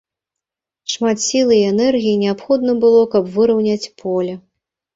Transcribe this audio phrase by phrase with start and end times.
[0.93, 4.33] Шмат сілы і энергіі неабходна было, каб выраўняць поле.